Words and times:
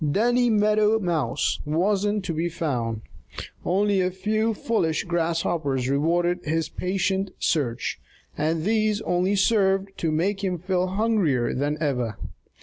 Danny 0.11 0.49
Meadow 0.49 0.97
Mouse 0.97 1.59
wasn't 1.63 2.25
to 2.25 2.33
be 2.33 2.49
found. 2.49 3.01
Only 3.63 4.01
a 4.01 4.09
few 4.09 4.55
foolish 4.55 5.03
grasshoppers 5.03 5.87
rewarded 5.89 6.39
his 6.43 6.69
patient 6.69 7.29
search, 7.37 7.99
and 8.35 8.63
these 8.63 9.01
only 9.01 9.35
served 9.35 9.91
to 9.99 10.11
make 10.11 10.43
him 10.43 10.57
feel 10.57 10.87
hungrier 10.87 11.53
than 11.53 11.77
ever. 11.79 12.17